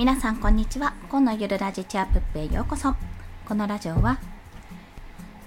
[0.00, 0.94] 皆さんこんにちは。
[1.10, 2.94] 今のゆるラジチアップへようこそ。
[3.46, 4.18] このラジオは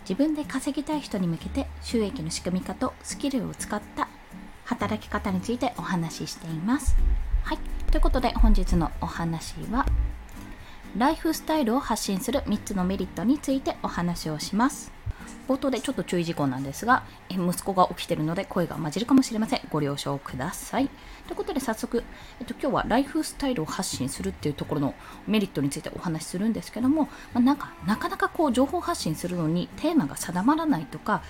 [0.07, 4.07] 自分で稼ぎたい人に向けて収益の仕組み化とスキルを使った
[4.65, 6.95] 働き方についてお話ししています。
[7.41, 7.57] はい。
[7.89, 9.87] ということで本日のお話は
[10.95, 14.92] ライフスタイルを発信する3つのメリットについてお話をします。
[15.47, 19.61] 冒頭でちょっと注意事項なんですが、え息子が起きてるので声が混じるかもしれません。
[19.69, 20.89] ご了承ください。
[21.27, 22.03] ということで早速、
[22.39, 24.93] えっと、今日はライフスタイルを発信するっていうところの
[25.25, 31.23] メリットについてお話しするんですけども、まあ、なんかなかなかこう情報発信するのにテーマが定まらないとか、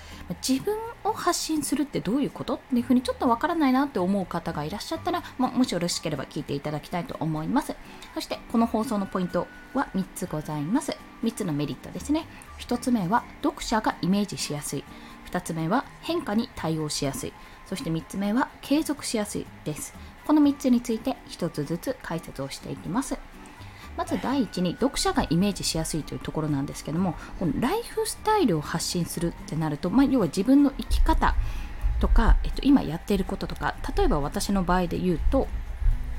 [0.48, 7.76] 自分を発信するってどういうことっていうふうにちょっとわからないなって思う方がいらっしゃったら、まあ、もしよろしければ聞いていただきたいと思います。
[8.14, 10.96] そしてこの放送のポイントは3つございます。
[11.24, 12.26] 3つのメリットですね。
[12.60, 14.84] 1つ目は読者がイメージしやすい。
[15.32, 17.34] 2つ目は変化に対応しやすい。
[17.66, 19.94] そして3つ目は継続しやすいです。
[20.26, 23.18] この3つについて1つずつ解説をしていきます。
[23.98, 31.36] まず第一に読者がイメージしやすいというところなんですけども、このライフスタイルを発信するってなると、まあ、要は自分の生き方
[32.00, 35.48] とか、えっと、今やっていることとか、例えば私の場合で言うと、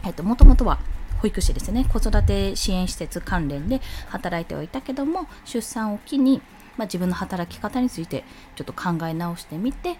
[0.04, 0.78] えっと、もともとは
[1.24, 6.42] 保育士ですね子育て支援施設関連で働いてはいたけども出産を機に、
[6.76, 8.24] まあ、自分の働き方について
[8.56, 9.96] ちょっと考え直してみて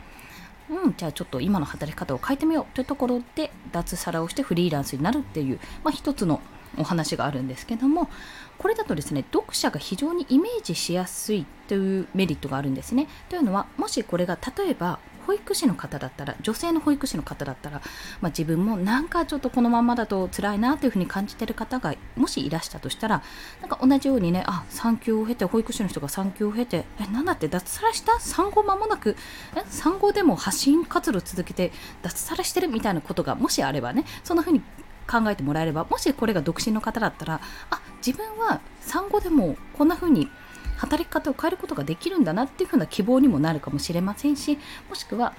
[0.70, 6.40] うん、じゃあちょっと今の働き方を変えてみようというところで脱サラをしてフリーランスになるっていう、まあ、一つの
[6.78, 8.08] お話があるんですけども
[8.56, 13.08] これだとですね読者が非常にイメージしやすいというメリットがあるんですね。
[13.28, 17.80] というのはもしこれが例えば保育士の方だったら女性の保育士の方だったら、
[18.20, 23.22] まあ、自分もなんかちょっとこのままだと辛いなというふうに感じてる方がもしいらしたとしたら
[23.60, 28.20] なんか同じようにねあ産休を経て保育士の人が産休を経てえなんだって脱サラした？
[28.20, 29.16] 産後間もなく
[29.56, 34.60] え産後でも発信活動続けて脱サラしてるみたいなことがもしあればねそんなふうに
[35.06, 40.28] 考えてもらえればもしこれが独身の方だったらあ自分は産後でもこんな風に
[40.76, 44.58] 働き方を変えることができるんだなっていうふうな希望にもなるかもしれませんし
[44.88, 45.34] もしくは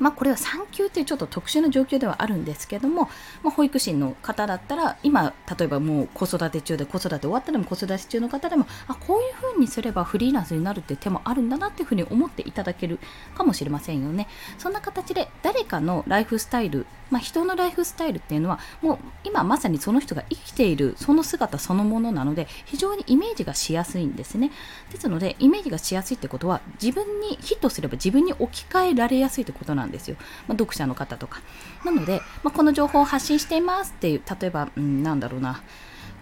[0.00, 3.02] まあ、これは産休というちょっと特殊な状況ではあるんですけども、
[3.42, 12.98] まあ、保育士の方だったら今例えばもう子育て中で子育て終わったでも子育て中の方でもあこういうふうにすればフリーランスになるって手もあるんだなっていうふうに思っていただける
[13.36, 14.26] かもしれませんよね。
[14.58, 24.50] そんな形で誰かのライフスタイルまあ、人のライフスタイルっていうのはもう今まさにその人が生きているその姿そのものなので非常にイメージがしやすいんですね。
[24.92, 29.89] ですのでイメージがしやすいってことは自分にヒットすれば自分に置き換えられやすいってことなんです。
[29.90, 30.16] ですよ、
[30.48, 31.40] まあ、読者の方とか。
[31.84, 35.62] なので、まあ、この情報を発信していますっていう例えば、うん、なんだろうな。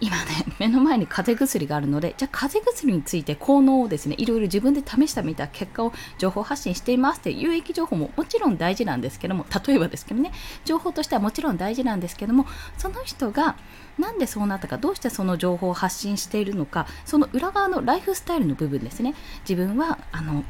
[0.00, 10.30] 今ね、目の前に風邪薬があるので、じゃあ風邪薬について効能をですね、いろいろ自分で試したみた結果を情報発信していますっていう有益情報ももちろん大事なんですけども、例えばですけどね、
[10.64, 12.46] 情報としてはもちろん大事なんですけども、
[12.76, 13.56] その人が
[13.98, 19.14] なんでそうなったか、どうしてその情報を発信しているのか、その裏側のライフスタイルの部分ですね。
[19.48, 20.44] 自分は、あの、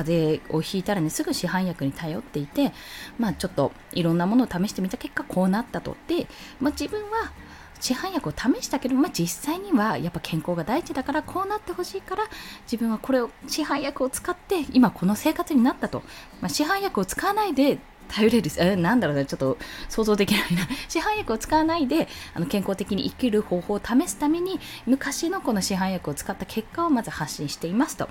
[0.00, 2.72] 風邪をひいたらねすぐ市販薬に頼っていて
[3.18, 6.26] まあちょっといろんなものを試してみた結果こうなったとで、
[6.60, 7.32] まあ、自分は
[7.80, 12.24] 市販薬を試したけど、まあ、実際にはやっぱ健康が第一だからこうなってほしいから
[12.64, 16.02] 自分はこれを市販薬を使って今この生活になったと、
[16.40, 17.78] まあ、市販薬を使わないで
[18.10, 19.56] 頼れる、えなんだろうね、ちょっと
[19.88, 20.66] 想像できないな。
[20.88, 28.08] 市販薬を使わないであの健康的に生きる方法を試すために昔のこの市販薬を使った結果をまず発信していますと。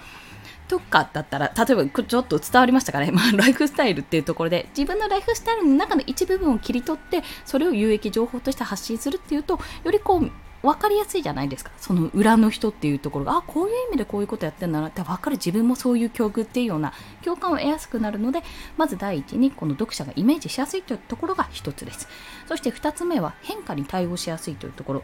[0.69, 10.31] とかだったら、例えばちょっと伝わりましたかね、 まあ、ライフスタイルっていうところで、自分のライフスタイルの中の一部分を切り取って、それを有益情報として発信するっていうと、よりこう、
[10.62, 11.72] 分かりやすいじゃないですか？
[11.78, 16.91] その裏の人っていうところが、あ、こういう意味でこういうことやってんだなって分かる自分もそういう境遇っていうような
[17.24, 18.44] 共感を得やすくなるので、
[18.75, 22.09] まず第一にこの読者がイメージしやすいというところが一つです。
[22.47, 25.03] そして二つ目は変化に対応しやすいというところ。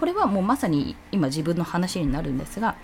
[0.00, 2.74] これはもうまさに今自分の話になるんですが、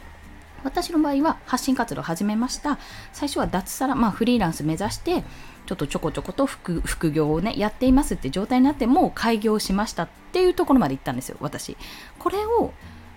[0.64, 2.78] 私の場合は発信活動を始めました。
[3.12, 5.24] 最初は脱サラ、まあ、フリーランス目指して
[5.66, 11.76] ちょっとちょこちょこと副業をねやっていますって状態になってもう開業しましたっていうところまで行ったんですよ私。
[12.18, 12.72] これを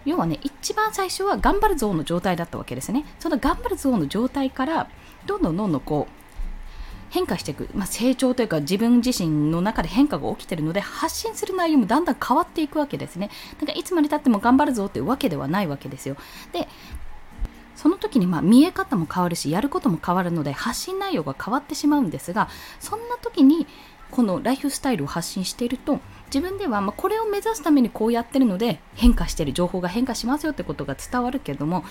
[0.05, 3.05] 要はね一番最初は頑張るぞの状態だったわけですね。
[3.19, 4.87] その頑張るぞの状態から
[5.25, 6.25] どんどんどんどんこう
[7.09, 13.29] 変化していく、まあ、成長というか自分自身の中で変化が起きてるので発信する内容もだんだん変わっていくわけですね。
[13.59, 16.17] だからいつまでたっても頑張るぞっていうわけではないわけですよ。
[16.51, 16.67] で
[17.75, 22.49] その時にまあ見え方も変わるしやることも変わるので発信内容が変わってしまうんですが
[22.79, 23.67] そんな時に
[24.11, 31.83] このライフスタイルを発信していると自分ではまこれを目指すためにこうやってるので変化してる情報が変化しますよってことが伝わるけれども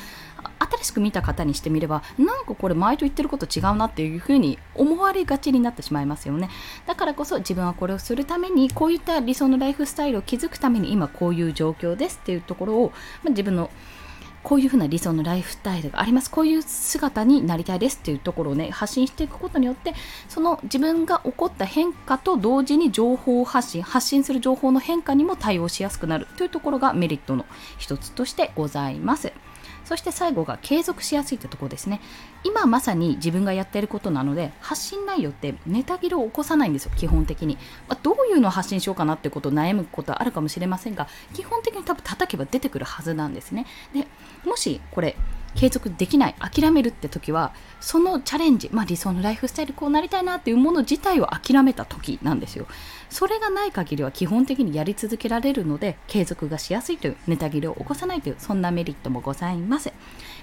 [0.58, 6.48] 新しく見た方にしてみればなんかこれ前と言ってること違うなっていうふうに思われがちになってしまいますよね。
[6.86, 12.92] だからこそ自分はこれをするためにこういった理想のライフスタイルを築くために今こういう状況ですっていうところを、
[13.22, 13.70] まあ、自分の
[14.44, 16.30] こういうふうな理想のライフスタイルがあります。
[16.30, 19.94] こういう姿になりたいですっていうところをね、発信していくことによって、
[20.28, 27.46] その自分が起こった変化と同時に情報発信、発信する情報の変化にも対応しやすくなるというところがメリットの
[27.78, 29.32] 一つとしてございます。
[29.84, 32.00] そして最後が継続しやすいってところですね。
[32.42, 37.58] 今まさに自分がやっていることなので、発信内容ってネタ切れを起こさないんですよ、基本的に。
[37.88, 43.66] まあ、どういうのを発信しようかなってことを悩むことはあるかもしれませんが、基本的に多分叩けば出てくるはずなんですね。
[43.92, 44.06] で、
[44.44, 45.16] もしこれ、
[45.54, 52.66] 継続できない、諦めるって時は、そのチャレンジ、まあ、理想のライフスタイルこうなりたいなっていうもの自体を諦めた時なんですよ。
[53.08, 59.92] それがない限りは基本的にやり続けられるので、継続がしやすいという、ネタ切れを起こさないという、そんなメリットもございます。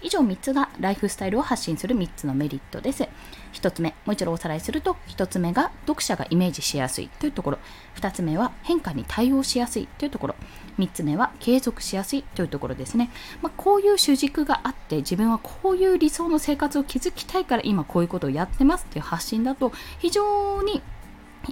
[0.01, 3.07] 以上3つがライフスタイルを発信する3つのメリットです。
[3.53, 7.59] 1つ目、もう一度おさらいすると、1つ目が読者がイメージしやすいというところ、
[7.95, 10.36] 2つ目は変化に対応しやすいというところ、
[10.80, 13.12] 3つ目は継続しやすいというところですね。
[13.42, 20.81] まあ、こういう主軸があって、自分はこういう理想の生活を築きたいから今こういうことをやってますっていう発信だと、非常に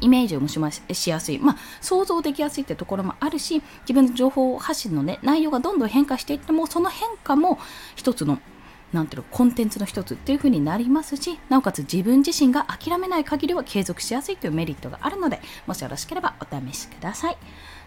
[0.01, 7.59] イメージをしましやすい、まあ、想像できやすいってところもあるし自分の情報発信の、ね、内容がどんどん変化していってもその変化も
[7.95, 8.39] 一つの
[8.94, 17.38] なんていうのコンテンツの一つっていう風になりますしなおかつ自分自身が諦めない限りは継続しやすいというメリットがあるのでもしよろしければお試しください。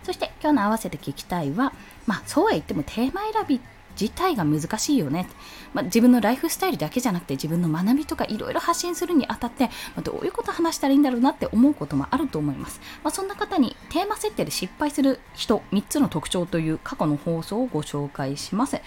[0.03, 1.73] そして今日の合わせて聞きたいは
[2.07, 3.61] まあそうは言ってもテーマ選び
[4.01, 5.29] 自体が難しいよね、
[5.75, 18.81] まあ、自分のライフスタイルだけじゃなくて自分の学びとかいろいろ発信するにあたって、まあ、どういうこと話したらいいんだろうなって思うこともあると思います、まあ、そんな方にテーマ設定で失敗する人3つの特徴という過去の放送をご紹介します。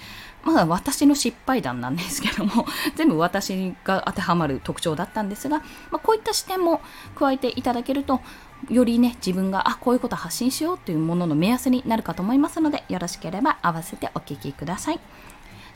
[0.45, 2.65] まだ私の失敗談なんですけども
[2.95, 5.57] 全部私が当てはまる特徴だったんですが、
[5.91, 6.81] まあ、こういった視点も
[7.15, 8.21] 加えていただけると
[8.69, 14.99] よりね自分があこういうこと発信しようというものの目安になるかと思いますのでよろしければ合わせてお聞きください。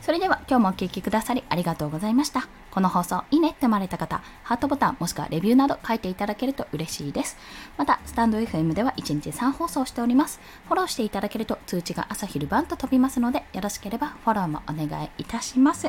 [0.00, 2.48] それでは今日もお聴きくださりありがとうございました。
[2.70, 7.36] この放送いいねって思われた方ハートボタンもしくはレビューなど書いていただけると嬉しいです。
[7.76, 10.40] またスタンド FM では1日3放送しております。
[10.66, 15.88] フォローしていただけると通知が朝昼晩と飛びますのでよろしければフォローもお願いいたします。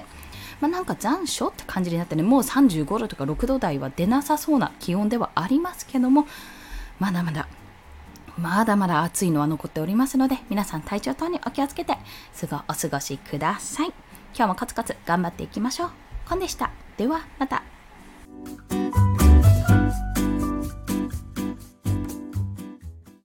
[0.60, 6.28] まあ、なんか残暑って感じになってねもう35度とか6度台は出なさそうな気温ではありますけども
[7.00, 7.48] まだまだ
[8.42, 11.96] まだまだ暑いのは残っておりますので皆さん体調等にお気をつけて
[12.34, 13.94] すぐお過ごしください。
[14.34, 15.92] 今日もコツコツ頑張っていきましょう。
[16.28, 16.72] コンでした。
[16.98, 17.71] ではまた。